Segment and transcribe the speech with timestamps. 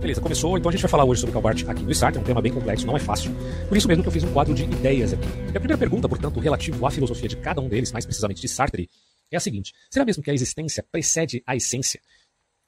[0.00, 2.24] Beleza, começou, então a gente vai falar hoje sobre Calbart aqui no Sartre, é um
[2.24, 3.30] tema bem complexo, não é fácil.
[3.68, 5.26] Por isso mesmo que eu fiz um quadro de ideias aqui.
[5.26, 8.48] E a primeira pergunta, portanto, relativo à filosofia de cada um deles, mais precisamente de
[8.48, 8.90] Sartre,
[9.30, 12.00] é a seguinte: será mesmo que a existência precede a essência?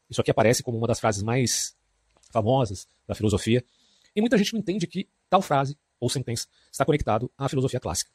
[0.08, 1.74] Isso aqui aparece como uma das frases mais
[2.30, 3.64] famosas da filosofia,
[4.14, 8.13] e muita gente não entende que tal frase ou sentença está conectado à filosofia clássica.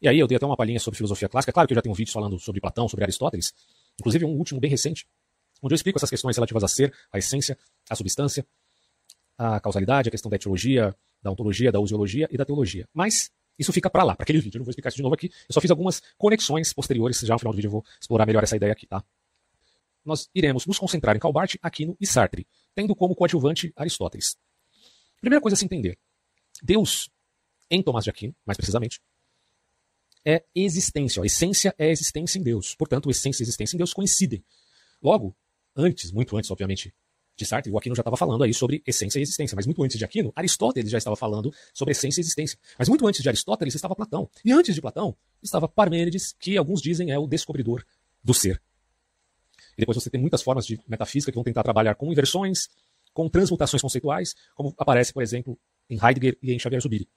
[0.00, 1.92] E aí eu dei até uma palhinha sobre filosofia clássica, claro que eu já tenho
[1.92, 3.52] um vídeo falando sobre Platão, sobre Aristóteles,
[3.98, 5.06] inclusive um último bem recente,
[5.62, 7.56] onde eu explico essas questões relativas a ser, a essência,
[7.88, 8.46] a substância,
[9.38, 12.88] a causalidade, a questão da etiologia, da ontologia, da usiologia e da teologia.
[12.92, 14.58] Mas isso fica para lá, para aquele vídeo.
[14.58, 15.30] Eu não vou explicar isso de novo aqui.
[15.48, 17.18] Eu só fiz algumas conexões posteriores.
[17.20, 19.02] Já no final do vídeo eu vou explorar melhor essa ideia aqui, tá?
[20.04, 24.36] Nós iremos nos concentrar em Calbart, Aquino e Sartre, tendo como coadjuvante Aristóteles.
[25.20, 25.98] Primeira coisa a se entender.
[26.62, 27.08] Deus,
[27.70, 29.00] em Tomás de Aquino, mais precisamente,
[30.24, 31.20] é existência.
[31.20, 31.24] Ó.
[31.24, 32.74] Essência é existência em Deus.
[32.74, 34.44] Portanto, essência e existência em Deus coincidem.
[35.02, 35.36] Logo,
[35.76, 36.94] antes, muito antes, obviamente,
[37.36, 39.98] de Sartre, o Aquino já estava falando aí sobre essência e existência, mas muito antes
[39.98, 42.58] de Aquino, Aristóteles já estava falando sobre essência e existência.
[42.78, 44.30] Mas muito antes de Aristóteles estava Platão.
[44.44, 47.84] E antes de Platão estava Parmênides, que alguns dizem é o descobridor
[48.22, 48.62] do ser.
[49.76, 52.68] E depois você tem muitas formas de metafísica que vão tentar trabalhar com inversões,
[53.12, 55.58] com transmutações conceituais, como aparece, por exemplo,
[55.90, 57.08] em Heidegger e em Xavier Zubiri.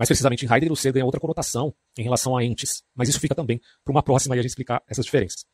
[0.00, 3.20] Mais precisamente em Heidegger, o ser ganha outra conotação em relação a entes, mas isso
[3.20, 5.44] fica também para uma próxima e a gente explicar essas diferenças.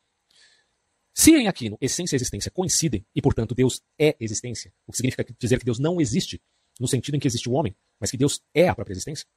[1.13, 5.25] Se em Aquino essência e existência coincidem, e portanto Deus é existência, o que significa
[5.37, 6.41] dizer que Deus não existe
[6.79, 9.27] no sentido em que existe o homem, mas que Deus é a própria existência,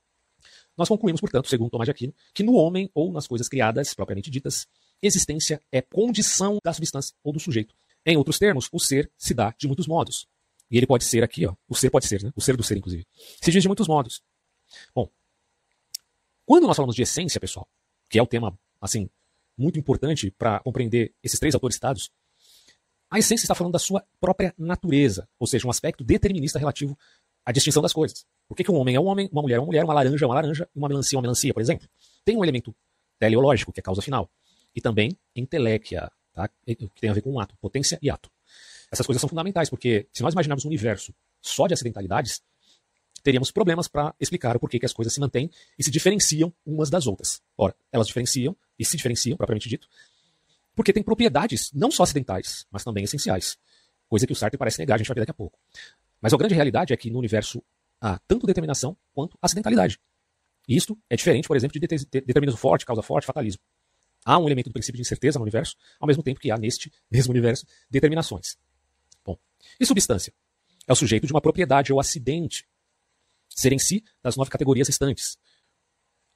[0.78, 4.30] nós concluímos, portanto, segundo Tomás de Aquino, que no homem ou nas coisas criadas, propriamente
[4.30, 4.69] ditas,
[5.02, 7.74] existência é condição da substância ou do sujeito.
[8.06, 10.28] Em outros termos, o ser se dá de muitos modos.
[10.70, 12.30] E ele pode ser aqui, ó, o ser pode ser, né?
[12.36, 13.05] o ser do ser, inclusive.
[13.42, 14.22] Se diz de muitos modos.
[14.95, 15.09] Bom,
[16.45, 17.69] quando nós falamos de essência, pessoal,
[18.09, 19.09] que é o tema, assim,
[19.57, 22.11] muito importante para compreender esses três autores citados,
[23.11, 26.97] a essência está falando da sua própria natureza, ou seja, um aspecto determinista relativo
[27.45, 28.25] à distinção das coisas.
[28.48, 30.25] Por que, que um homem é um homem, uma mulher é uma mulher, uma laranja
[30.25, 31.89] é uma laranja e uma melancia é uma melancia, por exemplo?
[32.25, 32.75] Tem um elemento
[33.19, 34.30] teleológico, que é a causa final,
[34.75, 36.48] e também inteléquia, tá?
[36.67, 38.30] que tem a ver com um ato, potência e ato.
[38.91, 42.42] Essas coisas são fundamentais, porque se nós imaginarmos um universo só de acidentalidades,
[43.23, 46.91] teríamos problemas para explicar o porquê que as coisas se mantêm e se diferenciam umas
[46.91, 47.42] das outras.
[47.57, 49.89] Ora, elas diferenciam e se diferenciam, propriamente dito,
[50.75, 53.59] porque têm propriedades não só acidentais, mas também essenciais.
[54.09, 55.59] Coisa que o Sartre parece negar, a gente vai ver daqui a pouco.
[56.20, 57.63] Mas a grande realidade é que no universo
[58.01, 59.98] há tanto determinação quanto acidentalidade.
[60.67, 61.86] E isto é diferente, por exemplo, de
[62.20, 63.63] determinismo forte, causa forte, fatalismo.
[64.25, 66.92] Há um elemento do princípio de incerteza no universo, ao mesmo tempo que há neste
[67.11, 68.57] mesmo universo determinações.
[69.25, 69.39] Bom,
[69.79, 70.33] e substância?
[70.86, 72.67] É o sujeito de uma propriedade ou acidente
[73.55, 75.38] ser em si das nove categorias restantes.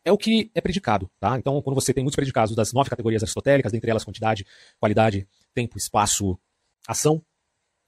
[0.04, 1.38] É o que é predicado, tá?
[1.38, 4.46] Então, quando você tem muitos predicados das nove categorias aristotélicas, dentre elas quantidade,
[4.78, 6.38] qualidade, tempo, espaço,
[6.86, 7.24] ação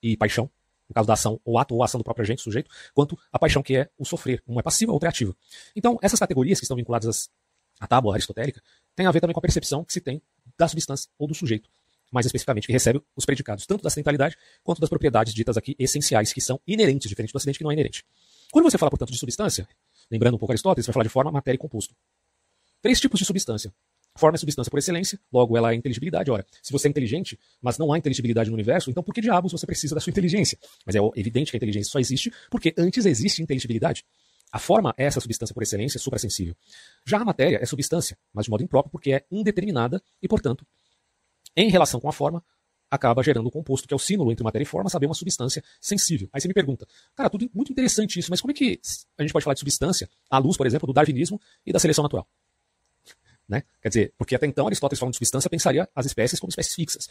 [0.03, 0.51] e paixão,
[0.89, 3.63] no caso da ação, ou ato ou ação do próprio agente, sujeito, quanto a paixão
[3.63, 5.37] que é o sofrer, uma é passiva, outra é ativa.
[5.75, 7.29] Então, essas categorias que estão vinculadas
[7.79, 8.63] à tábua aristotélica
[8.95, 10.23] têm a ver também com a percepção que se tem
[10.57, 11.69] da substância ou do sujeito,
[12.11, 16.33] mais especificamente, que recebe os predicados tanto da acidentalidade quanto das propriedades ditas aqui essenciais,
[16.33, 18.05] que são inerentes, diferente do acidente que não é inerente.
[18.53, 19.69] Quando você fala, portanto, de substância,
[20.11, 21.95] lembrando um pouco Aristóteles, vai falar de forma, matéria e composto.
[22.81, 23.73] Três tipos de substância.
[24.17, 26.31] Forma é substância por excelência, logo ela é inteligibilidade.
[26.31, 29.53] Ora, se você é inteligente, mas não há inteligibilidade no universo, então por que diabos
[29.53, 30.59] você precisa da sua inteligência?
[30.87, 34.05] Mas é evidente que a inteligência só existe porque antes existe inteligibilidade.
[34.51, 36.57] A forma é essa substância por excelência suprassensível.
[37.05, 40.67] Já a matéria é substância, mas de modo impróprio porque é indeterminada e, portanto,
[41.55, 42.43] em relação com a forma,
[42.91, 45.63] acaba gerando um composto que é o símbolo entre matéria e forma, saber uma substância
[45.81, 46.29] sensível.
[46.33, 48.81] Aí você me pergunta, cara, tudo muito interessante isso, mas como é que
[49.19, 52.03] a gente pode falar de substância à luz, por exemplo, do darwinismo e da seleção
[52.03, 52.29] natural?
[53.49, 53.63] Né?
[53.81, 57.09] Quer dizer, porque até então Aristóteles falando de substância pensaria as espécies como espécies fixas.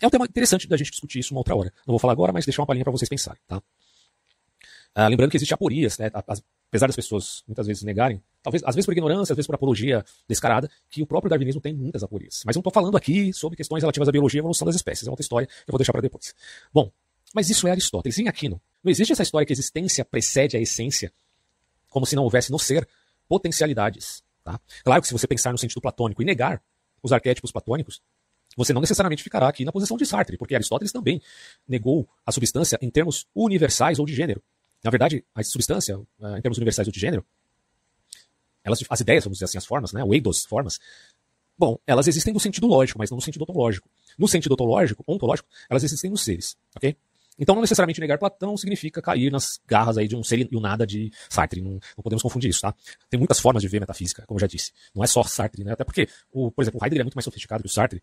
[0.00, 1.72] É um tema interessante da gente discutir isso uma outra hora.
[1.86, 3.62] Não vou falar agora, mas deixar uma palhinha para vocês pensarem, tá?
[4.94, 6.10] Ah, lembrando que existe aporias, né?
[6.68, 10.04] Apesar das pessoas muitas vezes negarem, talvez às vezes por ignorância, às vezes por apologia
[10.28, 12.42] descarada, que o próprio darwinismo tem muitas aporias.
[12.44, 15.06] Mas eu não estou falando aqui sobre questões relativas à biologia e evolução das espécies,
[15.06, 16.34] é outra história que eu vou deixar para depois.
[16.72, 16.90] Bom,
[17.34, 18.18] mas isso é Aristóteles.
[18.18, 21.12] Em Aquino, não existe essa história que a existência precede a essência,
[21.88, 22.88] como se não houvesse no ser
[23.28, 24.22] potencialidades.
[24.42, 24.60] Tá?
[24.84, 26.62] Claro que se você pensar no sentido platônico e negar
[27.02, 28.00] os arquétipos platônicos,
[28.56, 31.20] você não necessariamente ficará aqui na posição de Sartre, porque Aristóteles também
[31.68, 34.42] negou a substância em termos universais ou de gênero.
[34.82, 37.24] Na verdade, a substância, eh, em termos universais de gênero,
[38.62, 40.78] elas, as ideias, vamos dizer assim, as formas, né, o eidos, formas,
[41.56, 43.88] bom, elas existem no sentido lógico, mas não no sentido ontológico.
[44.18, 46.96] No sentido ontológico, ontológico, elas existem nos seres, ok?
[47.38, 50.60] Então, não necessariamente negar Platão significa cair nas garras aí de um ser e um
[50.60, 51.60] nada de Sartre.
[51.60, 52.74] Não, não, podemos confundir isso, tá?
[53.10, 54.72] Tem muitas formas de ver metafísica, como eu já disse.
[54.94, 55.72] Não é só Sartre, né?
[55.72, 58.02] Até porque, o, por exemplo, o Heidegger é muito mais sofisticado que o Sartre.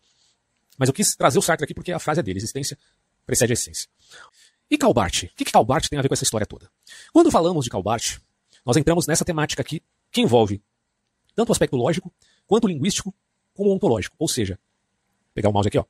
[0.78, 2.78] Mas eu quis trazer o Sartre aqui porque a frase é dele: existência
[3.26, 3.88] precede a essência.
[4.70, 5.24] E Calbart?
[5.24, 6.70] O que, que Calbart tem a ver com essa história toda?
[7.12, 8.18] Quando falamos de Calbart,
[8.64, 10.62] nós entramos nessa temática aqui que envolve
[11.34, 12.12] tanto o aspecto lógico,
[12.46, 13.14] quanto linguístico,
[13.52, 14.16] como ontológico.
[14.18, 14.58] Ou seja,
[15.34, 15.84] pegar o mouse aqui, ó,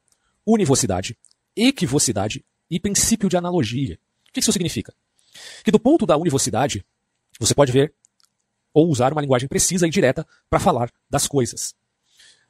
[0.47, 1.17] univocidade,
[1.55, 3.99] equivocidade e princípio de analogia.
[4.29, 4.95] O que isso significa?
[5.63, 6.85] Que do ponto da univocidade,
[7.39, 7.95] você pode ver
[8.73, 11.75] ou usar uma linguagem precisa e direta para falar das coisas.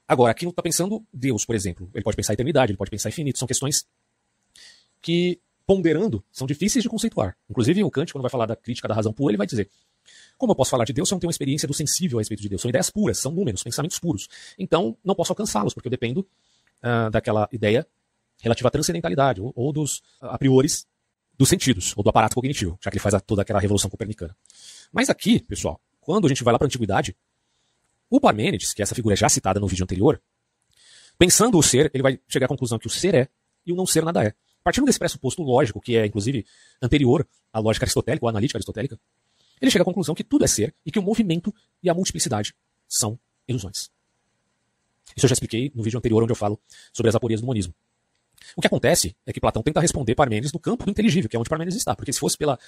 [0.09, 1.91] Agora, aqui não está pensando Deus, por exemplo.
[1.95, 3.39] Ele pode pensar eternidade, ele pode pensar infinito.
[3.39, 3.87] São questões
[5.01, 7.37] que, ponderando, são difíceis de conceituar.
[7.49, 9.71] Inclusive, o Kant, quando vai falar da crítica da razão pura, ele vai dizer:
[10.37, 12.21] como eu posso falar de Deus se eu não tenho uma experiência do sensível a
[12.21, 12.63] respeito de Deus?
[12.63, 14.29] São ideias puras, são números, pensamentos puros.
[14.59, 17.87] Então, não posso alcançá-los, porque eu dependo uh, daquela ideia
[18.41, 20.69] relativa à transcendentalidade, ou, ou dos a priori
[21.37, 24.37] dos sentidos, ou do aparato cognitivo, já que ele faz a, toda aquela revolução copernicana.
[24.93, 27.17] Mas aqui, pessoal, quando a gente vai lá para a antiguidade,
[28.09, 30.23] o Parmênides, que é essa figura já citada no vídeo anterior,
[31.19, 33.29] pensando o ser, ele vai chegar à conclusão que o ser é
[33.67, 34.35] e o não ser nada é.
[34.65, 36.47] Partindo desse pressuposto lógico, que é inclusive
[36.81, 38.99] anterior à lógica aristotélica ou analítica aristotélica,
[39.61, 42.55] ele chega à conclusão que tudo é ser e que o movimento e a multiplicidade
[42.89, 43.91] são ilusões.
[45.15, 46.59] Isso eu já expliquei no vídeo anterior onde eu falo
[46.93, 47.75] sobre as aporias do monismo.
[48.57, 51.39] O que acontece é que Platão tenta responder Parmênides no campo do inteligível, que é
[51.39, 51.95] onde Parmênides está.
[51.95, 52.59] Porque se fosse pela,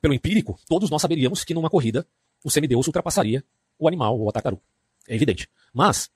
[0.00, 2.06] pelo empírico, todos nós saberíamos que numa corrida
[2.44, 3.44] o semideus ultrapassaria
[3.78, 4.62] o animal ou a tartaruga.
[5.08, 5.48] É evidente.
[5.72, 6.10] Mas,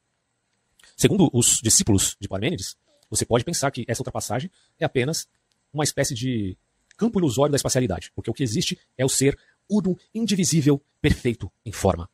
[0.97, 2.77] segundo os discípulos de Parmênides,
[3.13, 4.51] você pode pensar que essa ultrapassagem
[4.81, 5.29] é apenas
[5.71, 6.57] uma espécie de
[6.97, 8.11] campo ilusório da espacialidade.
[8.15, 9.39] Porque o que existe é o ser
[9.69, 12.09] uno, indivisível, perfeito em forma.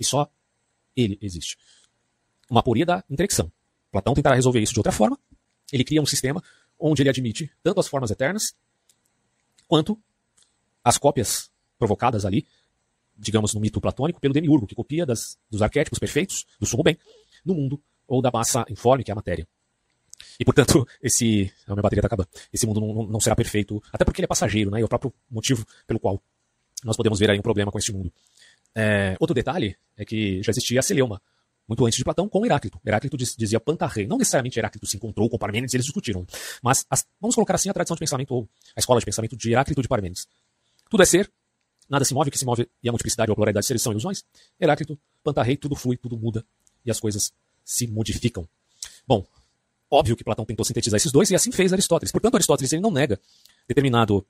[0.00, 0.30] E só
[0.96, 1.58] ele existe.
[2.48, 3.52] Uma aporia da intelecção.
[3.92, 5.18] Platão tentará resolver isso de outra forma.
[5.70, 6.42] Ele cria um sistema
[6.78, 8.56] onde ele admite tanto as formas eternas
[9.68, 10.00] quanto
[10.82, 12.46] as cópias provocadas ali,
[13.14, 16.96] digamos, no mito platônico, pelo demiurgo, que copia das, dos arquétipos perfeitos, do sumo bem,
[17.44, 19.46] no mundo, ou da massa informe, que é a matéria.
[20.38, 21.52] E, portanto, esse.
[21.66, 22.28] A minha bateria está acabando.
[22.52, 24.78] Esse mundo não, não, será perfeito, até porque ele é passageiro, né?
[24.80, 26.22] E é o próprio motivo pelo qual
[26.84, 28.12] nós podemos ver aí um problema com este mundo.
[28.74, 31.20] É, outro detalhe é que já existia a Celeuma,
[31.66, 32.80] muito antes de Platão, com Heráclito.
[32.84, 34.06] Heráclito diz, dizia pantarrei.
[34.06, 36.26] Não necessariamente Heráclito se encontrou com Parmênides eles discutiram.
[36.62, 39.50] Mas as, vamos colocar assim a tradição de pensamento, ou a escola de pensamento de
[39.50, 40.28] Heráclito de Parmênides.
[40.88, 41.30] Tudo é ser,
[41.88, 43.82] nada se move, o que se move e a multiplicidade ou a pluralidade de seres
[43.82, 44.22] são ilusões.
[44.60, 46.44] Heráclito, pantarrei, tudo flui, tudo muda
[46.84, 47.32] e as coisas
[47.64, 48.48] se modificam.
[49.06, 49.26] Bom,
[49.96, 52.12] óbvio que Platão tentou sintetizar esses dois e assim fez Aristóteles.
[52.12, 53.20] Portanto, Aristóteles ele não nega
[53.68, 54.26] determinado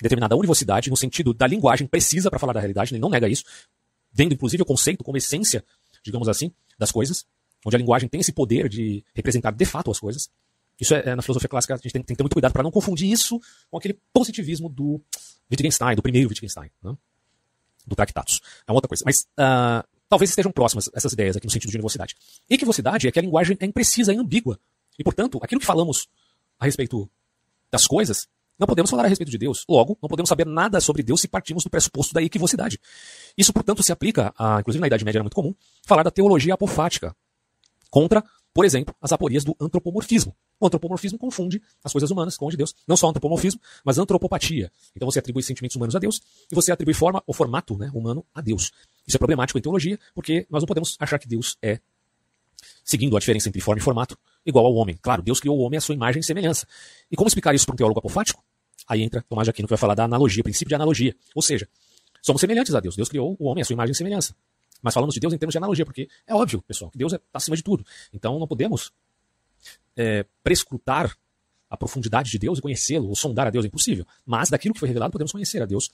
[0.00, 3.44] determinada univocidade no sentido da linguagem precisa para falar da realidade, ele não nega isso,
[4.12, 5.64] vendo inclusive o conceito como essência,
[6.02, 7.26] digamos assim, das coisas,
[7.66, 10.30] onde a linguagem tem esse poder de representar de fato as coisas.
[10.80, 12.62] Isso é, é na filosofia clássica, a gente tem, tem que ter muito cuidado para
[12.62, 13.38] não confundir isso
[13.70, 15.00] com aquele positivismo do
[15.50, 16.96] Wittgenstein, do primeiro Wittgenstein, né?
[17.86, 18.40] do Tractatus.
[18.66, 19.02] É uma outra coisa.
[19.04, 22.16] Mas uh, talvez estejam próximas essas ideias aqui no sentido de univocidade.
[22.48, 24.58] Equivocidade é que a linguagem é imprecisa e ambígua.
[24.98, 26.08] E, portanto, aquilo que falamos
[26.58, 27.10] a respeito
[27.70, 28.28] das coisas
[28.60, 29.64] não podemos falar a respeito de Deus.
[29.66, 32.78] Logo, não podemos saber nada sobre Deus se partimos do pressuposto da equivocidade.
[33.34, 35.54] Isso, portanto, se aplica, a, inclusive na Idade Média era muito comum,
[35.86, 37.16] falar da teologia apofática
[37.90, 38.22] contra,
[38.52, 40.36] por exemplo, as aporias do antropomorfismo.
[40.60, 42.74] O antropomorfismo confunde as coisas humanas com as de Deus.
[42.86, 44.70] Não só antropomorfismo, mas antropopatia.
[44.94, 46.20] Então você atribui sentimentos humanos a Deus
[46.52, 48.70] e você atribui forma ou formato né, humano a Deus.
[49.06, 51.80] Isso é problemático em teologia, porque nós não podemos achar que Deus é
[52.84, 54.98] seguindo a diferença entre forma e formato, igual ao homem.
[55.00, 56.66] Claro, Deus criou o homem à sua imagem e semelhança.
[57.10, 58.42] E como explicar isso para um teólogo apofático?
[58.88, 61.14] Aí entra Tomás de Aquino que vai falar da analogia, princípio de analogia.
[61.34, 61.68] Ou seja,
[62.22, 62.96] somos semelhantes a Deus.
[62.96, 64.34] Deus criou o homem à sua imagem e semelhança.
[64.82, 67.22] Mas falamos de Deus em termos de analogia, porque é óbvio, pessoal, que Deus está
[67.22, 67.84] é, acima de tudo.
[68.12, 68.92] Então não podemos
[69.96, 71.14] é, prescrutar
[71.68, 74.04] a profundidade de Deus e conhecê-lo, ou sondar a Deus é impossível.
[74.26, 75.90] Mas daquilo que foi revelado podemos conhecer a Deus.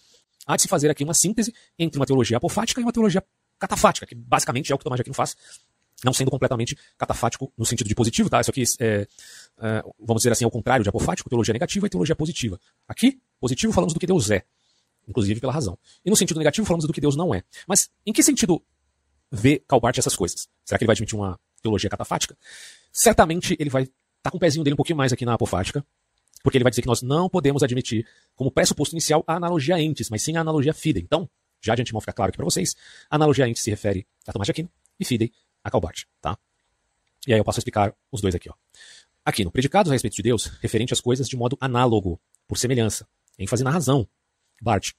[0.47, 3.23] Há de se fazer aqui uma síntese entre uma teologia apofática e uma teologia
[3.59, 5.37] catafática, que basicamente é o que Tomás de Aquino faz
[6.05, 8.41] não sendo completamente catafático no sentido de positivo, tá?
[8.41, 9.07] Isso aqui é,
[9.59, 12.61] é, vamos dizer assim, ao contrário de apofático, teologia negativa e teologia positiva.
[12.87, 14.45] Aqui, positivo, falamos do que Deus é,
[15.09, 15.79] inclusive pela razão.
[16.05, 17.43] E no sentido negativo, falamos do que Deus não é.
[17.67, 18.63] Mas em que sentido
[19.31, 20.49] vê Calbart essas coisas?
[20.65, 22.37] Será que ele vai admitir uma teologia catafática?
[22.93, 25.85] Certamente ele vai estar tá com o pezinho dele um pouquinho mais aqui na apofática,
[26.43, 30.11] porque ele vai dizer que nós não podemos admitir como pressuposto inicial a analogia entes,
[30.11, 31.03] mas sim a analogia fidei.
[31.03, 31.29] Então,
[31.61, 32.77] já de antemão fica claro aqui para vocês,
[33.11, 35.33] a analogia entes se refere a Tomás de Aquino e fidei
[35.67, 36.39] a Calbart, tá?
[37.27, 38.55] E aí eu passo a explicar os dois aqui, ó.
[39.25, 43.07] Aqui, no predicados a respeito de Deus, referente às coisas de modo análogo, por semelhança,
[43.37, 44.09] ênfase na razão,
[44.63, 44.93] Bart.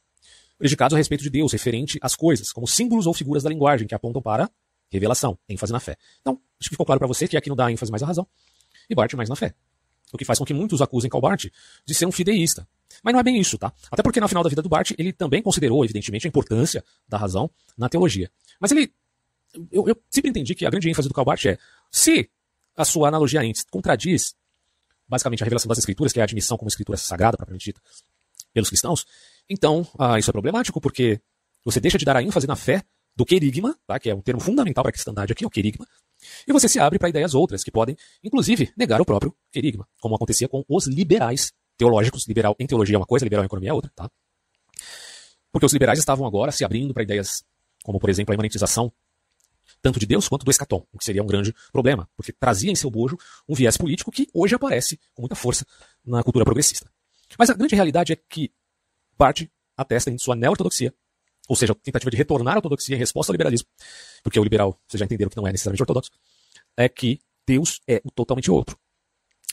[0.58, 3.96] Predicados a respeito de Deus, referente às coisas, como símbolos ou figuras da linguagem que
[3.96, 4.52] apontam para
[4.92, 5.96] revelação, ênfase na fé.
[6.20, 8.28] Então, acho que ficou claro para você que aqui não dá ênfase mais à razão
[8.90, 9.54] e Bart mais na fé.
[10.12, 11.46] O que faz com que muitos acusem Calbart
[11.86, 12.68] de ser um fideísta.
[13.04, 13.72] Mas não é bem isso, tá?
[13.92, 17.18] Até porque no final da vida do Bart, ele também considerou, evidentemente, a importância da
[17.18, 18.32] razão na teologia.
[18.60, 18.94] Mas ele
[19.72, 21.58] eu, eu sempre entendi que a grande ênfase do Calbart é
[21.92, 22.30] se
[22.76, 24.36] a sua analogia antes contradiz
[25.08, 27.82] basicamente a revelação das escrituras, que é a admissão como escritura sagrada, propriamente dita,
[28.54, 29.06] pelos cristãos,
[29.50, 31.22] então ah, isso é problemático porque
[31.64, 32.84] você deixa de dar a ênfase na fé
[33.16, 35.88] do querigma, tá, que é um termo fundamental para a cristandade aqui, é o querigma,
[36.48, 40.16] e você se abre para ideias outras que podem, inclusive, negar o próprio querigma, como
[40.16, 43.74] acontecia com os liberais teológicos, liberal em teologia é uma coisa, liberal em economia é
[43.74, 44.10] outra, tá?
[45.52, 47.44] Porque os liberais estavam agora se abrindo para ideias
[47.84, 48.92] como, por exemplo, a imanentização
[49.82, 52.76] tanto de Deus quanto do escatom, o que seria um grande problema, porque trazia em
[52.76, 53.18] seu bojo
[53.48, 55.66] um viés político que hoje aparece com muita força
[56.06, 56.90] na cultura progressista.
[57.38, 58.52] Mas a grande realidade é que
[59.18, 60.94] parte atesta em sua neo-ortodoxia,
[61.48, 63.68] ou seja, a tentativa de retornar à ortodoxia em resposta ao liberalismo,
[64.24, 66.12] porque o liberal, vocês já entenderam que não é necessariamente ortodoxo,
[66.76, 68.78] é que Deus é o totalmente outro.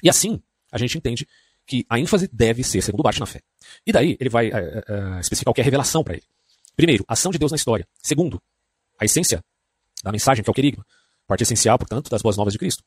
[0.03, 1.27] E assim, a gente entende
[1.67, 3.41] que a ênfase deve ser, segundo Barth, na fé.
[3.87, 6.25] E daí ele vai é, é, especificar o que é revelação para ele.
[6.77, 7.87] Primeiro, ação de Deus na história.
[8.03, 8.43] Segundo,
[8.99, 9.43] a essência
[10.05, 10.87] da mensagem, que é o querigma,
[11.27, 12.85] parte essencial, portanto, das boas novas de Cristo.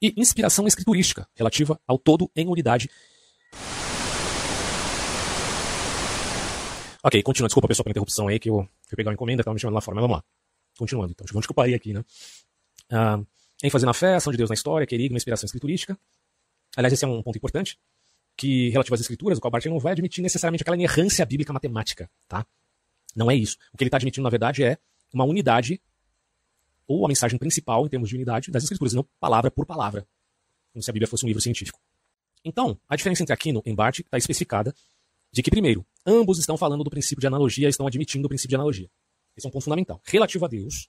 [0.00, 2.88] E inspiração escriturística, relativa ao todo em unidade.
[7.02, 7.48] Ok, continua.
[7.48, 9.80] Desculpa, pessoal, pela interrupção aí, que eu fui pegar uma encomenda, estava me chamando lá
[9.80, 10.24] fora, mas vamos lá.
[10.78, 11.26] Continuando, então.
[11.26, 12.04] Que eu parei aqui, né?
[12.90, 13.18] Ah,
[13.62, 15.98] ênfase na fé, ação de Deus na história, querigma, inspiração escriturística.
[16.76, 17.78] Aliás, esse é um ponto importante,
[18.36, 22.10] que relativo às escrituras, o qual Barthes não vai admitir necessariamente aquela inerrância bíblica matemática,
[22.28, 22.46] tá?
[23.16, 23.56] Não é isso.
[23.72, 24.78] O que ele está admitindo, na verdade, é
[25.12, 25.80] uma unidade
[26.90, 30.04] ou a mensagem principal em termos de unidade das escrituras, não palavra por palavra,
[30.72, 31.80] como se a Bíblia fosse um livro científico.
[32.44, 34.74] Então, a diferença entre Aquino e Barth está especificada
[35.30, 38.48] de que, primeiro, ambos estão falando do princípio de analogia e estão admitindo o princípio
[38.48, 38.90] de analogia.
[39.36, 40.02] Esse é um ponto fundamental.
[40.04, 40.88] Relativo a Deus,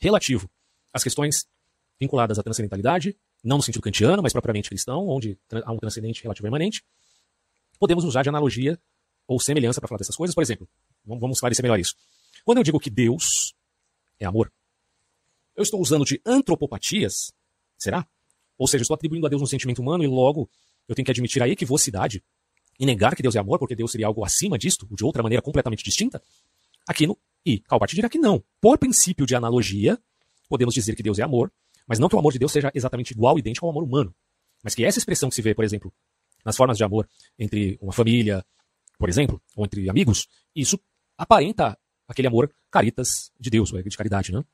[0.00, 0.50] relativo
[0.90, 1.44] às questões
[2.00, 6.48] vinculadas à transcendentalidade, não no sentido kantiano, mas propriamente cristão, onde há um transcendente relativo
[6.48, 6.82] imanente,
[7.78, 8.80] podemos usar de analogia
[9.28, 10.34] ou semelhança para falar dessas coisas.
[10.34, 10.66] Por exemplo,
[11.04, 11.94] vamos esclarecer melhor isso.
[12.42, 13.54] Quando eu digo que Deus
[14.18, 14.50] é amor,
[15.60, 17.32] eu estou usando de antropopatias?
[17.78, 18.06] Será?
[18.58, 20.50] Ou seja, estou atribuindo a Deus um sentimento humano e logo
[20.88, 22.22] eu tenho que admitir a equivocidade
[22.78, 25.42] e negar que Deus é amor, porque Deus seria algo acima disto, de outra maneira
[25.42, 26.22] completamente distinta?
[26.88, 28.42] Aqui no I, Calpart dirá que não.
[28.60, 29.98] Por princípio de analogia,
[30.48, 31.52] podemos dizer que Deus é amor,
[31.86, 34.14] mas não que o amor de Deus seja exatamente igual, idêntico ao amor humano.
[34.62, 35.92] Mas que essa expressão que se vê, por exemplo,
[36.44, 38.44] nas formas de amor entre uma família,
[38.98, 40.78] por exemplo, ou entre amigos, isso
[41.16, 44.44] aparenta aquele amor caritas de Deus, de caridade, né?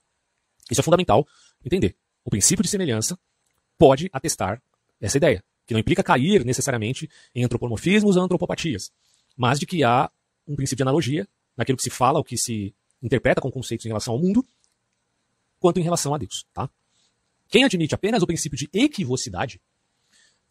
[0.70, 1.26] Isso é fundamental
[1.64, 1.96] entender.
[2.24, 3.18] O princípio de semelhança
[3.78, 4.60] pode atestar
[5.00, 8.90] essa ideia, que não implica cair necessariamente em antropomorfismos ou antropopatias,
[9.36, 10.10] mas de que há
[10.46, 13.88] um princípio de analogia naquilo que se fala, o que se interpreta com conceitos em
[13.88, 14.44] relação ao mundo,
[15.58, 16.46] quanto em relação a Deus.
[16.52, 16.68] Tá?
[17.48, 19.60] Quem admite apenas o princípio de equivocidade,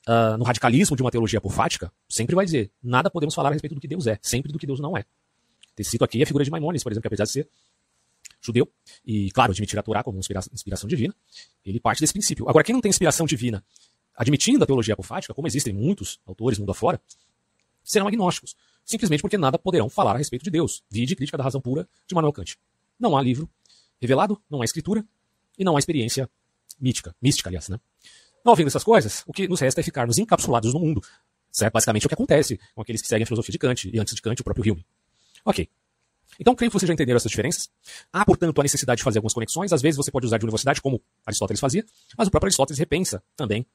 [0.07, 3.75] uh, no radicalismo de uma teologia apofática, sempre vai dizer, nada podemos falar a respeito
[3.75, 5.05] do que Deus é, sempre do que Deus não é.
[5.83, 7.49] Cito aqui a figura de Maimonides, por exemplo, que apesar de ser
[8.45, 8.71] judeu,
[9.05, 11.15] e, claro, admitir a Torá como inspiração, inspiração divina,
[11.65, 12.47] ele parte desse princípio.
[12.49, 13.63] Agora, quem não tem inspiração divina,
[14.15, 17.01] admitindo a teologia apofática, como existem muitos autores mundo afora,
[17.83, 20.83] serão agnósticos, simplesmente porque nada poderão falar a respeito de Deus.
[20.89, 22.57] Vide Crítica da Razão Pura de Manuel Kant.
[22.99, 23.49] Não há livro
[23.99, 25.05] revelado, não há escritura
[25.57, 26.29] e não há experiência
[26.79, 27.79] mítica, mística, aliás, né?
[28.43, 31.01] Não ouvindo essas coisas, o que nos resta é ficarmos encapsulados no mundo.
[31.51, 31.73] Certo?
[31.73, 34.21] Basicamente o que acontece com aqueles que seguem a filosofia de Kant e antes de
[34.21, 34.85] Kant o próprio Hume.
[35.43, 35.69] Ok.
[36.39, 37.69] Então, creio que vocês já entenderam essas diferenças.
[38.11, 39.71] Há, portanto, a necessidade de fazer algumas conexões.
[39.71, 41.85] Às vezes você pode usar de universidade, como Aristóteles fazia,
[42.17, 43.65] mas o próprio Aristóteles repensa também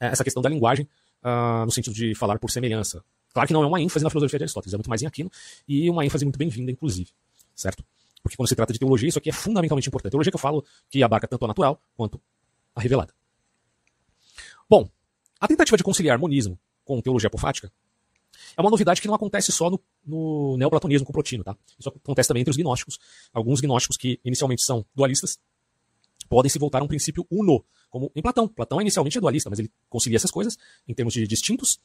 [0.00, 0.88] é, essa questão da linguagem
[1.22, 3.02] uh, no sentido de falar por semelhança.
[3.32, 5.30] Claro que não é uma ênfase na filosofia de Aristóteles, é muito mais em Aquino
[5.66, 7.10] e uma ênfase muito bem-vinda, inclusive.
[7.54, 7.84] Certo?
[8.22, 10.12] Porque quando se trata de teologia, isso aqui é fundamentalmente importante.
[10.12, 12.20] Teologia que eu falo que abarca tanto a natural quanto
[12.74, 13.12] a revelada.
[14.68, 14.88] Bom,
[15.38, 17.70] a tentativa de conciliar monismo com teologia apofática
[18.56, 21.56] é uma novidade que não acontece só no, no neoplatonismo com Plotino, tá?
[21.78, 22.98] Isso acontece também entre os gnósticos.
[23.32, 25.38] Alguns gnósticos que inicialmente são dualistas
[26.28, 28.48] podem se voltar a um princípio uno, como em Platão.
[28.48, 30.56] Platão inicialmente é dualista, mas ele concilia essas coisas
[30.88, 31.78] em termos de distintos,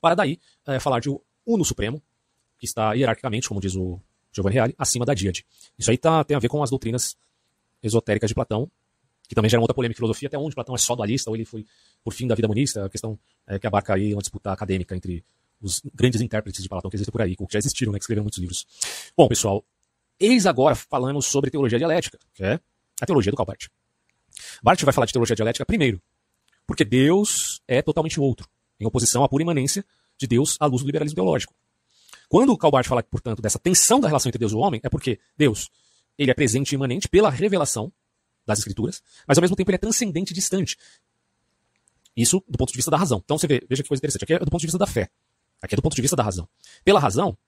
[0.00, 1.08] para daí é, falar de
[1.46, 2.02] uno supremo,
[2.58, 4.00] que está hierarquicamente, como diz o
[4.32, 5.44] Giovanni Reale, acima da díade.
[5.78, 7.16] Isso aí tá, tem a ver com as doutrinas
[7.82, 8.70] esotéricas de Platão,
[9.28, 11.44] que também gera outra polêmica em filosofia, até onde Platão é só dualista, ou ele
[11.44, 11.66] foi
[12.02, 15.24] por fim da vida monista, a questão é, que abarca aí uma disputa acadêmica entre
[15.62, 18.24] os grandes intérpretes de Platão que existem por aí, que já existiram, né, que escreveram
[18.24, 18.66] muitos livros.
[19.16, 19.64] Bom, pessoal,
[20.18, 22.60] eis agora falando sobre teologia dialética, que é
[23.00, 23.68] a teologia do Karl Barth.
[24.62, 26.00] Vai falar de teologia dialética primeiro,
[26.66, 28.48] porque Deus é totalmente outro,
[28.80, 29.84] em oposição à pura imanência
[30.18, 31.54] de Deus à luz do liberalismo teológico.
[32.28, 34.80] Quando o Karl Barth fala, portanto, dessa tensão da relação entre Deus e o homem,
[34.82, 35.70] é porque Deus
[36.16, 37.92] ele é presente e imanente pela revelação
[38.46, 40.76] das escrituras, mas ao mesmo tempo ele é transcendente e distante.
[42.16, 43.20] Isso do ponto de vista da razão.
[43.24, 44.24] Então você vê, veja que coisa interessante.
[44.24, 45.10] Aqui é do ponto de vista da fé.
[45.62, 46.48] Aqui é do ponto de vista da razão.
[46.84, 47.38] Pela razão,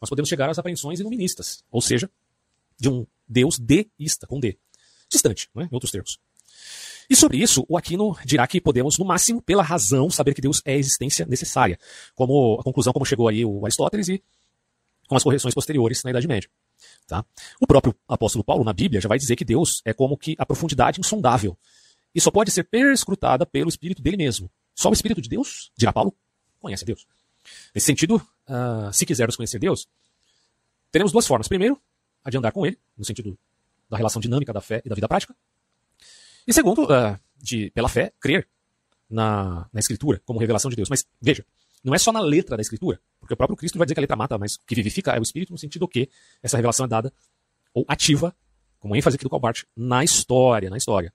[0.00, 2.10] nós podemos chegar às apreensões iluministas, ou seja,
[2.78, 4.58] de um Deus deísta, com D.
[5.10, 6.18] Distante, né, em outros termos.
[7.08, 10.62] E sobre isso, o Aquino dirá que podemos, no máximo, pela razão, saber que Deus
[10.64, 11.78] é a existência necessária,
[12.14, 14.22] como a conclusão como chegou aí o Aristóteles e
[15.06, 16.48] com as correções posteriores na Idade Média.
[17.06, 17.24] Tá?
[17.60, 20.46] O próprio apóstolo Paulo, na Bíblia, já vai dizer que Deus é como que a
[20.46, 21.58] profundidade insondável
[22.14, 24.50] e só pode ser perscrutada pelo Espírito dele mesmo.
[24.74, 26.14] Só o Espírito de Deus, dirá Paulo,
[26.60, 27.06] conhece Deus.
[27.74, 29.88] Nesse sentido, uh, se quisermos conhecer Deus,
[30.90, 31.48] teremos duas formas.
[31.48, 31.80] Primeiro,
[32.24, 33.38] a de andar com Ele, no sentido
[33.88, 35.34] da relação dinâmica da fé e da vida prática.
[36.46, 38.48] E segundo, uh, de, pela fé, crer
[39.08, 40.88] na, na Escritura como revelação de Deus.
[40.88, 41.44] Mas veja,
[41.82, 44.02] não é só na letra da Escritura, porque o próprio Cristo vai dizer que a
[44.02, 46.08] letra mata, mas o que vivifica é o Espírito, no sentido que
[46.42, 47.12] essa revelação é dada
[47.72, 48.34] ou ativa,
[48.78, 51.12] como ênfase aqui do Calbart, na história, na história.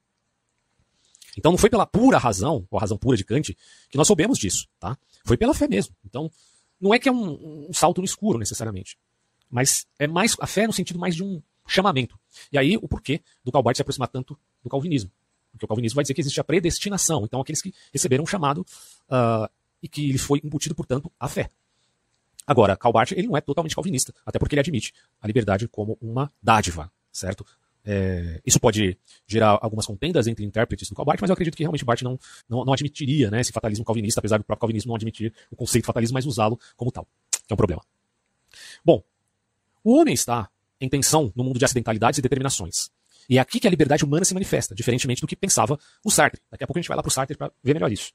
[1.37, 3.55] Então não foi pela pura razão, ou a razão pura de Kant,
[3.89, 4.97] que nós soubemos disso, tá?
[5.23, 5.95] Foi pela fé mesmo.
[6.05, 6.31] Então,
[6.79, 8.97] não é que é um, um salto no escuro, necessariamente.
[9.49, 12.19] Mas é mais a fé no sentido mais de um chamamento.
[12.51, 15.11] E aí, o porquê do Calbart se aproximar tanto do calvinismo.
[15.51, 17.25] Porque o calvinismo vai dizer que existe a predestinação.
[17.25, 19.49] Então, aqueles que receberam um chamado uh,
[19.81, 21.49] e que lhe foi embutido, portanto, a fé.
[22.45, 26.31] Agora, Calbart, ele não é totalmente calvinista, até porque ele admite a liberdade como uma
[26.41, 27.45] dádiva, certo?
[27.85, 31.85] É, isso pode gerar algumas contendas entre intérpretes do Calbart, mas eu acredito que realmente
[31.85, 35.33] Barth não, não, não, admitiria né, esse fatalismo calvinista, apesar do próprio calvinismo não admitir
[35.49, 37.81] o conceito de fatalismo, mas usá-lo como tal, que é um problema.
[38.83, 39.03] Bom,
[39.83, 42.89] o homem está em tensão no mundo de acidentalidades e determinações.
[43.29, 46.41] E é aqui que a liberdade humana se manifesta, diferentemente do que pensava o Sartre.
[46.49, 48.11] Daqui a pouco a gente vai lá para o Sartre para ver melhor isso.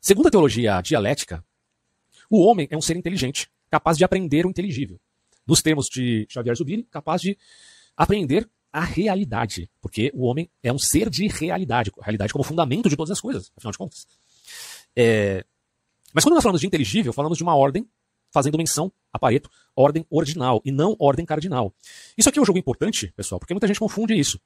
[0.00, 1.44] Segundo a teologia dialética,
[2.30, 5.00] o homem é um ser inteligente, capaz de aprender o inteligível.
[5.46, 7.36] Nos termos de Xavier Zubiri, capaz de
[7.96, 12.96] aprender a realidade, porque o homem é um ser de realidade, realidade como fundamento de
[12.96, 14.06] todas as coisas, afinal de contas.
[14.96, 15.44] É...
[16.12, 17.88] Mas quando nós falamos de inteligível, falamos de uma ordem
[18.32, 21.72] fazendo menção a Pareto, ordem ordinal e não ordem cardinal.
[22.18, 24.40] Isso aqui é um jogo importante, pessoal, porque muita gente confunde isso.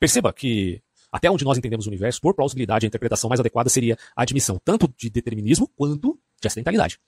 [0.00, 3.96] Perceba que até onde nós entendemos o universo, por plausibilidade, a interpretação mais adequada seria
[4.16, 6.98] a admissão tanto de determinismo quanto de acidentalidade.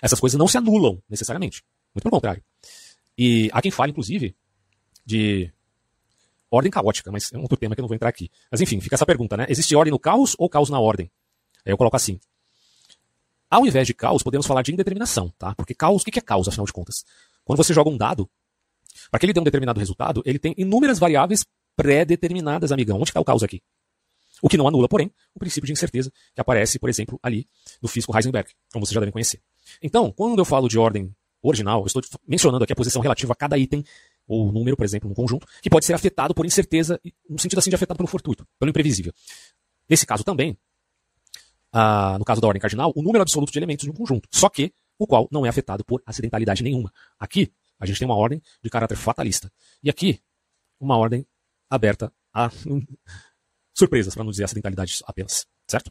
[0.00, 1.62] Essas coisas não se anulam necessariamente.
[1.94, 2.42] Muito pelo contrário.
[3.18, 4.34] E há quem fale, inclusive,
[5.04, 5.52] de
[6.50, 8.30] ordem caótica, mas é um outro tema que eu não vou entrar aqui.
[8.50, 9.46] Mas enfim, fica essa pergunta, né?
[9.48, 11.10] Existe ordem no caos ou caos na ordem?
[11.64, 12.20] Aí eu coloco assim.
[13.50, 15.54] Ao invés de caos, podemos falar de indeterminação, tá?
[15.54, 17.04] Porque caos, o que é caos, afinal de contas?
[17.44, 18.28] Quando você joga um dado,
[19.10, 21.44] para que ele dê um determinado resultado, ele tem inúmeras variáveis
[21.76, 22.96] pré-determinadas, amigão.
[22.96, 23.62] Onde está o caos aqui?
[24.42, 27.46] O que não anula, porém, o princípio de incerteza que aparece, por exemplo, ali
[27.80, 29.40] no físico Heisenberg, como vocês já devem conhecer.
[29.82, 33.36] Então, quando eu falo de ordem original, eu estou mencionando aqui a posição relativa a
[33.36, 33.84] cada item
[34.26, 37.70] ou número, por exemplo, num conjunto, que pode ser afetado por incerteza, no sentido assim
[37.70, 39.12] de afetado pelo fortuito, pelo imprevisível.
[39.88, 40.56] Nesse caso também,
[41.72, 44.48] ah, no caso da ordem cardinal, o número absoluto de elementos de um conjunto, só
[44.48, 46.92] que o qual não é afetado por acidentalidade nenhuma.
[47.18, 49.52] Aqui, a gente tem uma ordem de caráter fatalista.
[49.82, 50.20] E aqui,
[50.80, 51.26] uma ordem
[51.68, 52.50] aberta a
[53.74, 55.46] surpresas, para não dizer acidentalidades apenas.
[55.68, 55.90] Certo?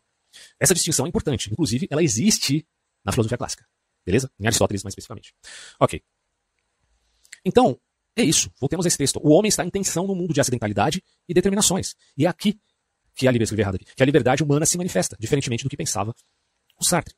[0.59, 1.51] Essa distinção é importante.
[1.51, 2.65] Inclusive, ela existe
[3.03, 3.65] na filosofia clássica.
[4.05, 4.31] Beleza?
[4.39, 5.33] Em Aristóteles, mais especificamente.
[5.79, 6.01] Ok.
[7.45, 7.79] Então,
[8.15, 8.51] é isso.
[8.59, 9.19] Voltemos a esse texto.
[9.23, 11.95] O homem está em tensão no mundo de acidentalidade e determinações.
[12.17, 12.59] E é aqui
[13.15, 16.13] que a liberdade, errado que a liberdade humana se manifesta, diferentemente do que pensava
[16.79, 17.15] o Sartre.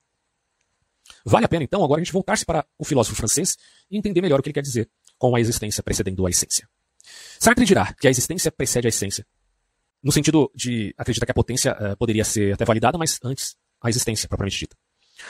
[1.24, 3.58] Vale a pena, então, agora a gente voltar-se para o filósofo francês
[3.90, 6.68] e entender melhor o que ele quer dizer com a existência precedendo a essência.
[7.40, 9.26] Sartre dirá que a existência precede a essência,
[10.04, 13.90] no sentido de acreditar que a potência uh, poderia ser até validada, mas antes a
[13.90, 14.76] existência propriamente dita.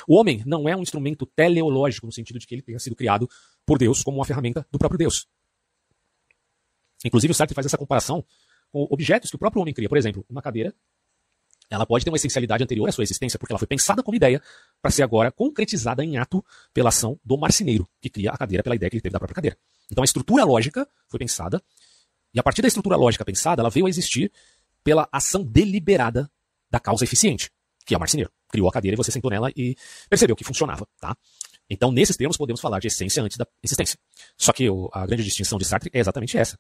[0.08, 3.30] O homem não é um instrumento teleológico no sentido de que ele tenha sido criado
[3.66, 5.28] por Deus como uma ferramenta do próprio Deus.
[7.06, 8.26] Inclusive, o Sartre faz essa comparação
[8.72, 9.88] com objetos que o próprio homem cria.
[9.88, 10.74] Por exemplo, uma cadeira,
[11.70, 14.42] ela pode ter uma essencialidade anterior à sua existência, porque ela foi pensada como ideia
[14.82, 18.76] para ser agora concretizada em ato pela ação do marceneiro, que cria a cadeira pela
[18.76, 19.58] ideia que ele teve da própria cadeira.
[19.92, 21.62] Então a estrutura lógica foi pensada,
[22.34, 24.32] e a partir da estrutura lógica pensada, ela veio a existir
[24.84, 26.30] pela ação deliberada
[26.70, 27.50] da causa eficiente,
[27.86, 28.32] que é o marceneiro.
[28.50, 29.76] Criou a cadeira e você sentou nela e
[30.10, 31.16] percebeu que funcionava, tá?
[31.70, 33.98] Então, nesses termos, podemos falar de essência antes da existência.
[34.38, 36.60] Só que a grande distinção de Sartre é exatamente essa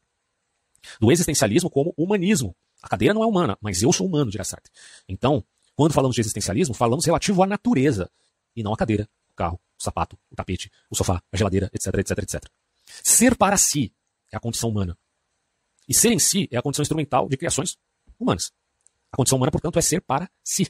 [0.99, 2.55] do existencialismo como humanismo.
[2.81, 4.71] A cadeira não é humana, mas eu sou humano, dirá Sartre.
[5.07, 5.43] Então,
[5.75, 8.09] quando falamos de existencialismo, falamos relativo à natureza,
[8.55, 11.93] e não à cadeira, o carro, o sapato, o tapete, o sofá, a geladeira, etc,
[11.95, 12.45] etc, etc.
[13.03, 13.93] Ser para si
[14.31, 14.97] é a condição humana.
[15.87, 17.77] E ser em si é a condição instrumental de criações
[18.19, 18.51] humanas.
[19.11, 20.67] A condição humana, portanto, é ser para si.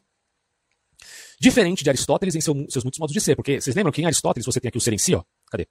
[1.40, 4.06] Diferente de Aristóteles em seu, seus muitos modos de ser, porque vocês lembram que em
[4.06, 5.24] Aristóteles você tem aqui o ser em si, ó.
[5.50, 5.68] Cadê?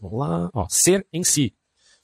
[0.00, 0.66] Vamos lá, ó.
[0.68, 1.54] Ser em si.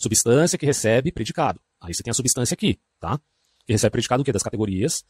[0.01, 1.61] Substância que recebe predicado.
[1.79, 3.21] Aí você tem a substância aqui, tá?
[3.67, 4.33] Que recebe predicado o quê?
[4.33, 5.05] Das categorias,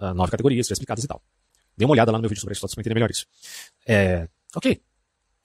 [0.00, 1.22] uh, nove categorias já explicadas e tal.
[1.76, 3.26] Dê uma olhada lá no meu vídeo sobre Aristóteles para entender melhor isso.
[3.86, 4.82] É, ok.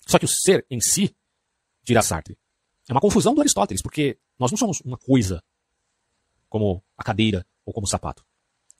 [0.08, 1.15] Só que o ser em si,
[1.84, 2.36] dirá Sartre,
[2.88, 5.43] é uma confusão do Aristóteles, porque nós não somos uma coisa
[6.47, 8.25] como a cadeira ou como sapato.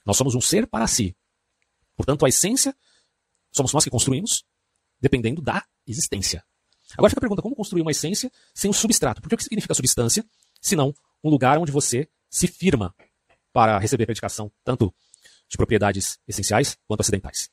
[0.04, 1.16] Nós somos um ser para si.
[1.96, 2.76] Portanto, a essência
[3.52, 4.44] somos nós que construímos,
[5.00, 6.44] dependendo da existência.
[6.98, 9.22] Agora fica a pergunta: como construir uma essência sem o substrato?
[9.22, 10.26] Porque o que significa substância,
[10.62, 12.94] senão um lugar onde você se firma
[13.52, 14.94] para receber predicação, tanto
[15.50, 17.50] de propriedades essenciais quanto acidentais?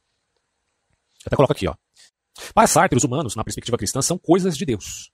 [1.25, 1.75] Eu até coloco aqui, ó.
[2.55, 5.11] Para Sartre, os humanos, na perspectiva cristã, são coisas de Deus.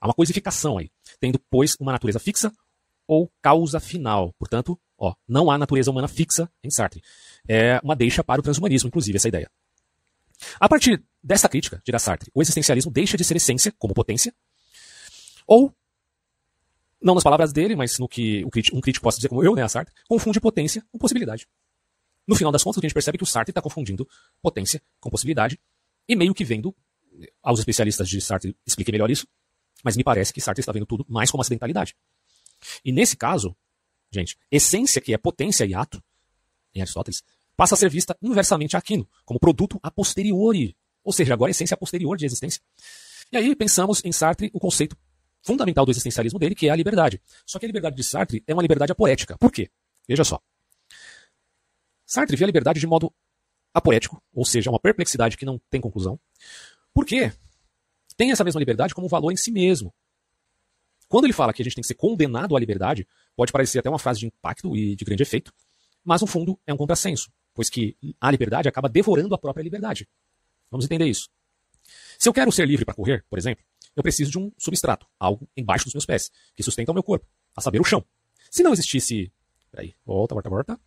[0.00, 2.52] Há uma coisificação aí, tendo, pois, uma natureza fixa
[3.06, 4.34] ou causa final.
[4.38, 7.02] Portanto, ó, não há natureza humana fixa em Sartre.
[7.46, 9.50] É uma deixa para o transhumanismo, inclusive, essa ideia.
[10.58, 14.34] A partir desta crítica, dirá Sartre, o existencialismo deixa de ser essência, como potência,
[15.46, 15.74] ou,
[17.00, 19.68] não nas palavras dele, mas no que um crítico, possa dizer como eu, né, a
[19.68, 21.48] Sartre, confunde potência com possibilidade.
[22.26, 24.08] No final das contas, a gente percebe que o Sartre está confundindo
[24.40, 25.58] potência com possibilidade,
[26.08, 26.74] e meio que vendo,
[27.42, 29.26] aos especialistas de Sartre expliquem melhor isso,
[29.82, 31.96] mas me parece que Sartre está vendo tudo mais como acidentalidade.
[32.84, 33.56] E nesse caso,
[34.10, 36.02] gente, essência, que é potência e ato,
[36.74, 37.22] em Aristóteles,
[37.56, 41.74] passa a ser vista inversamente a Aquino, como produto a posteriori, ou seja, agora essência
[41.74, 42.62] a posterior de existência.
[43.30, 44.96] E aí pensamos em Sartre o conceito
[45.42, 47.20] fundamental do existencialismo dele, que é a liberdade.
[47.44, 49.36] Só que a liberdade de Sartre é uma liberdade apoética.
[49.38, 49.70] Por quê?
[50.06, 50.40] Veja só.
[52.06, 53.12] Sartre vê a liberdade de modo
[53.74, 56.20] apoético, ou seja, uma perplexidade que não tem conclusão.
[56.92, 57.32] Por quê?
[58.16, 59.92] Tem essa mesma liberdade como valor em si mesmo.
[61.08, 63.88] Quando ele fala que a gente tem que ser condenado à liberdade, pode parecer até
[63.88, 65.52] uma frase de impacto e de grande efeito,
[66.04, 70.08] mas no fundo é um contrassenso pois que a liberdade acaba devorando a própria liberdade.
[70.70, 71.28] Vamos entender isso.
[72.18, 75.48] Se eu quero ser livre para correr, por exemplo, eu preciso de um substrato, algo
[75.56, 78.04] embaixo dos meus pés, que sustenta o meu corpo, a saber, o chão.
[78.50, 79.32] Se não existisse.
[79.70, 80.80] Peraí, volta, volta, volta.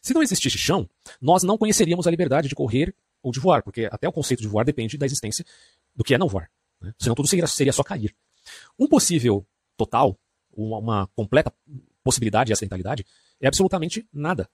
[0.00, 0.88] Se não existisse chão,
[1.20, 4.48] nós não conheceríamos a liberdade de correr ou de voar, porque até o conceito de
[4.48, 5.44] voar depende da existência
[5.94, 6.50] do que é não voar.
[6.80, 6.92] Né?
[6.98, 8.14] Senão tudo seria, só cair.
[8.76, 9.46] Um possível
[9.76, 10.18] total,
[10.52, 11.52] uma, uma completa
[12.02, 13.06] possibilidade e acidentalidade,
[13.42, 14.48] é absolutamente nada.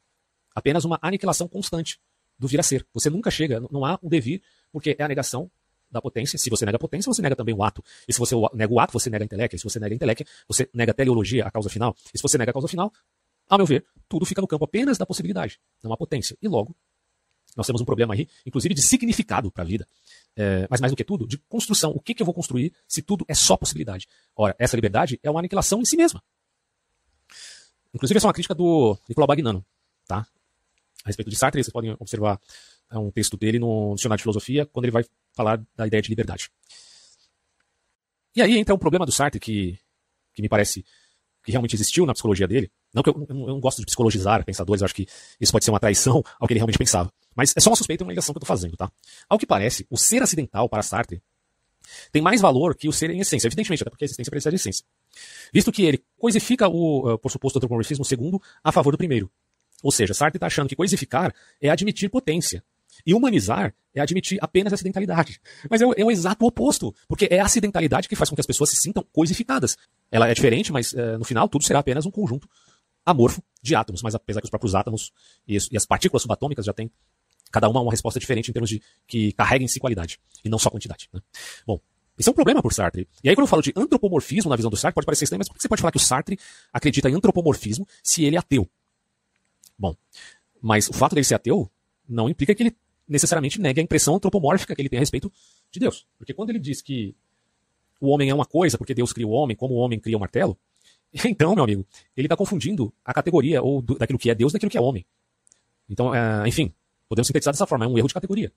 [0.54, 2.00] Apenas uma aniquilação constante
[2.38, 2.86] do vir a ser.
[2.92, 5.50] Você nunca chega, não há um devir, porque é a negação
[5.90, 6.38] da potência.
[6.38, 7.82] Se você nega a potência, você nega também o ato.
[8.06, 9.56] E se você nega o ato, você nega a intelecto.
[9.56, 11.94] E se você nega a intelecto, você nega a teleologia, a causa final.
[12.12, 12.92] E se você nega a causa final,
[13.48, 16.36] a meu ver, tudo fica no campo apenas da possibilidade, não há potência.
[16.40, 16.76] E logo,
[17.56, 19.86] nós temos um problema aí, inclusive de significado para a vida.
[20.36, 21.90] É, mas mais do que tudo, de construção.
[21.90, 24.06] O que, que eu vou construir se tudo é só possibilidade?
[24.36, 26.22] Ora, essa liberdade é uma aniquilação em si mesma.
[27.98, 29.66] Inclusive, essa é uma crítica do Nicolau Bagnano,
[30.06, 30.24] tá?
[31.04, 32.40] A respeito de Sartre, vocês podem observar
[32.90, 36.08] é um texto dele no Dicionário de Filosofia, quando ele vai falar da ideia de
[36.08, 36.48] liberdade.
[38.34, 39.78] E aí entra um problema do Sartre que,
[40.32, 40.84] que me parece
[41.44, 42.70] que realmente existiu na psicologia dele.
[42.94, 45.06] Não que eu, eu, não gosto de psicologizar pensadores, eu acho que
[45.40, 47.12] isso pode ser uma traição ao que ele realmente pensava.
[47.34, 48.90] Mas é só uma suspeita e uma ligação que eu estou fazendo, tá?
[49.28, 51.20] Ao que parece, o ser acidental para Sartre
[52.12, 54.56] tem mais valor que o ser em essência, evidentemente, até porque a existência precisa de
[54.56, 54.84] essência.
[55.52, 59.30] Visto que ele coisifica o, uh, por suposto, antropomorfismo segundo a favor do primeiro.
[59.82, 62.62] Ou seja, Sartre está achando que coisificar é admitir potência.
[63.06, 65.40] E humanizar é admitir apenas acidentalidade.
[65.70, 68.40] Mas é o, é o, exato oposto, porque é a acidentalidade que faz com que
[68.40, 69.76] as pessoas se sintam coisificadas.
[70.10, 72.48] Ela é diferente, mas uh, no final tudo será apenas um conjunto
[73.06, 74.02] amorfo de átomos.
[74.02, 75.12] Mas apesar que os próprios átomos
[75.46, 76.90] e as partículas subatômicas já têm
[77.50, 80.58] cada uma uma resposta diferente em termos de que carrega em si qualidade e não
[80.58, 81.08] só quantidade.
[81.12, 81.20] Né?
[81.66, 81.80] Bom,
[82.18, 83.08] esse é um problema por Sartre.
[83.22, 85.48] E aí, quando eu falo de antropomorfismo na visão do Sartre, pode parecer estranho, mas
[85.48, 86.38] por que você pode falar que o Sartre
[86.72, 88.68] acredita em antropomorfismo se ele é ateu?
[89.78, 89.94] Bom,
[90.60, 91.70] mas o fato dele ser ateu
[92.08, 95.32] não implica que ele necessariamente negue a impressão antropomórfica que ele tem a respeito
[95.70, 96.06] de Deus.
[96.18, 97.14] Porque quando ele diz que
[98.00, 100.20] o homem é uma coisa porque Deus cria o homem, como o homem cria o
[100.20, 100.58] martelo,
[101.24, 104.70] então, meu amigo, ele está confundindo a categoria ou do, daquilo que é Deus daquilo
[104.70, 105.06] que é homem.
[105.88, 106.72] Então, é, enfim,
[107.08, 108.52] podemos sintetizar dessa forma, é um erro de categoria.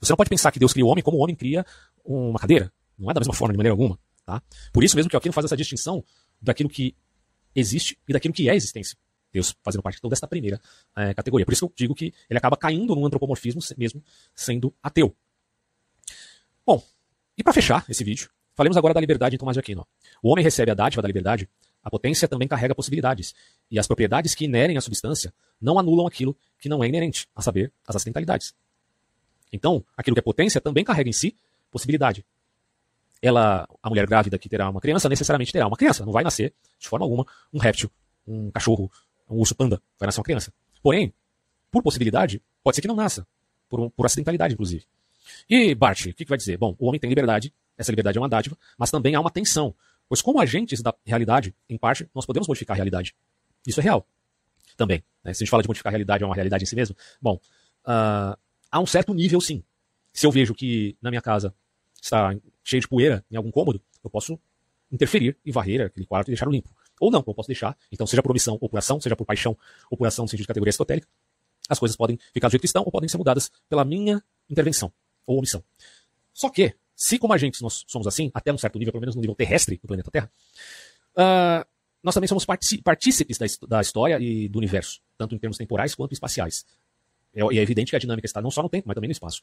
[0.00, 1.64] Você não pode pensar que Deus cria o homem como o homem cria
[2.04, 2.72] uma cadeira.
[2.98, 3.98] Não é da mesma forma, de maneira alguma.
[4.24, 4.42] Tá?
[4.72, 6.04] Por isso mesmo que Aquino faz essa distinção
[6.40, 6.96] daquilo que
[7.54, 8.96] existe e daquilo que é existência.
[9.32, 10.60] Deus fazendo parte então, desta primeira
[10.94, 11.46] é, categoria.
[11.46, 14.02] Por isso que eu digo que ele acaba caindo no antropomorfismo mesmo
[14.34, 15.16] sendo ateu.
[16.66, 16.82] Bom,
[17.36, 19.86] e para fechar esse vídeo, falemos agora da liberdade em Tomás de Aquino.
[20.22, 21.48] O homem recebe a dádiva da liberdade,
[21.82, 23.34] a potência também carrega possibilidades,
[23.70, 27.42] e as propriedades que inerem à substância não anulam aquilo que não é inerente, a
[27.42, 28.54] saber, as acidentalidades.
[29.52, 31.36] Então, aquilo que é potência também carrega em si
[31.70, 32.24] possibilidade.
[33.20, 36.04] Ela, a mulher grávida que terá uma criança, necessariamente terá uma criança.
[36.04, 37.90] Não vai nascer, de forma alguma, um réptil,
[38.26, 38.90] um cachorro,
[39.28, 39.80] um urso panda.
[39.98, 40.52] Vai nascer uma criança.
[40.82, 41.12] Porém,
[41.70, 43.26] por possibilidade, pode ser que não nasça.
[43.68, 44.84] Por, por acidentalidade, inclusive.
[45.48, 46.58] E Bart, o que, que vai dizer?
[46.58, 49.74] Bom, o homem tem liberdade, essa liberdade é uma dádiva, mas também há uma tensão.
[50.08, 53.14] Pois como agentes da realidade, em parte, nós podemos modificar a realidade.
[53.66, 54.06] Isso é real.
[54.76, 55.02] Também.
[55.24, 55.32] Né?
[55.32, 56.96] Se a gente fala de modificar a realidade, é uma realidade em si mesmo.
[57.20, 57.40] Bom,
[57.86, 58.36] uh,
[58.70, 59.62] a um certo nível, sim.
[60.12, 61.54] Se eu vejo que na minha casa
[62.00, 64.38] está cheio de poeira em algum cômodo, eu posso
[64.90, 66.70] interferir e varrer aquele quarto e deixá-lo limpo.
[67.00, 67.76] Ou não, eu posso deixar.
[67.90, 69.56] Então, seja por omissão ou por ação, seja por paixão
[69.90, 71.08] ou por ação no sentido de categoria aristotélica,
[71.68, 74.92] as coisas podem ficar do jeito que estão ou podem ser mudadas pela minha intervenção
[75.26, 75.64] ou omissão.
[76.32, 79.20] Só que, se como agentes nós somos assim, até um certo nível, pelo menos no
[79.20, 80.30] nível terrestre do planeta Terra,
[81.16, 81.66] uh,
[82.00, 86.12] nós também somos partícipes da, da, história e do universo, tanto em termos temporais quanto
[86.12, 86.64] espaciais.
[87.34, 89.12] É, e é evidente que a dinâmica está não só no tempo, mas também no
[89.12, 89.42] espaço.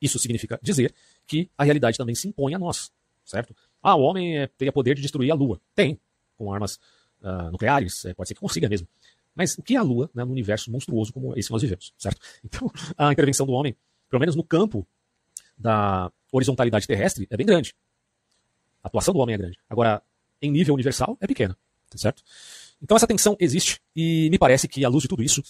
[0.00, 0.94] Isso significa dizer
[1.26, 2.92] que a realidade também se impõe a nós,
[3.24, 3.54] certo?
[3.82, 5.60] Ah, o homem é, teria poder de destruir a Lua.
[5.74, 5.98] Tem,
[6.36, 6.78] com armas
[7.20, 8.86] uh, nucleares, é, pode ser que consiga mesmo.
[9.34, 11.92] Mas o que é a Lua né, no universo monstruoso como esse que nós vivemos,
[11.98, 12.20] certo?
[12.44, 13.76] Então, a intervenção do homem,
[14.08, 14.86] pelo menos no campo
[15.56, 17.74] da horizontalidade terrestre, é bem grande.
[18.82, 19.58] A atuação do homem é grande.
[19.68, 20.02] Agora,
[20.42, 21.56] em nível universal, é pequena,
[21.94, 22.22] certo?
[22.82, 25.42] Então essa tensão existe e me parece que, à luz de tudo isso,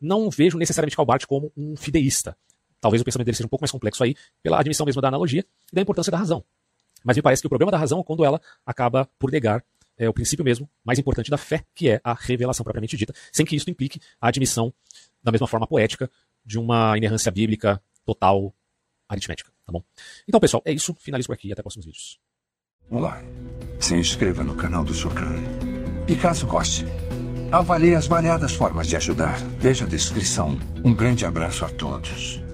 [0.00, 2.36] não vejo necessariamente Calbart como um fideísta.
[2.80, 5.44] Talvez o pensamento dele seja um pouco mais complexo aí, pela admissão mesmo da analogia
[5.72, 6.44] e da importância da razão.
[7.04, 9.64] Mas me parece que o problema da razão é quando ela acaba por negar
[9.96, 13.44] é, o princípio mesmo mais importante da fé, que é a revelação propriamente dita, sem
[13.44, 14.72] que isso implique a admissão,
[15.22, 16.08] da mesma forma poética,
[16.44, 18.54] de uma inerrância bíblica total
[19.08, 19.82] aritmética, tá bom?
[20.26, 20.94] Então, pessoal, é isso.
[21.00, 22.18] Finalizo por aqui e até próximos vídeos.
[22.90, 23.22] Olá.
[23.80, 25.34] Se inscreva no canal do Socan.
[26.08, 26.84] E caso goste,
[27.52, 29.38] avalie as variadas formas de ajudar.
[29.58, 30.58] Veja a descrição.
[30.84, 32.47] Um grande abraço a todos.